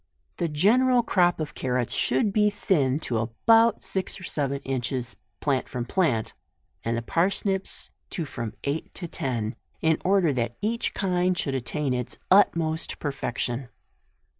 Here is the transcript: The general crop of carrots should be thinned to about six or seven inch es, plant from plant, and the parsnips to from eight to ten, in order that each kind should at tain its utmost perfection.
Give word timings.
The 0.37 0.47
general 0.49 1.03
crop 1.03 1.39
of 1.39 1.53
carrots 1.53 1.93
should 1.93 2.33
be 2.33 2.49
thinned 2.49 3.03
to 3.03 3.19
about 3.19 3.83
six 3.83 4.19
or 4.19 4.23
seven 4.23 4.59
inch 4.63 4.91
es, 4.91 5.15
plant 5.41 5.69
from 5.69 5.85
plant, 5.85 6.33
and 6.83 6.97
the 6.97 7.03
parsnips 7.03 7.91
to 8.09 8.25
from 8.25 8.55
eight 8.63 8.91
to 8.95 9.07
ten, 9.07 9.55
in 9.79 9.99
order 10.03 10.33
that 10.33 10.57
each 10.59 10.95
kind 10.95 11.37
should 11.37 11.53
at 11.53 11.65
tain 11.65 11.93
its 11.93 12.17
utmost 12.31 12.97
perfection. 12.97 13.69